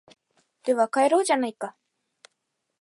[0.63, 1.75] では帰ろうじゃないか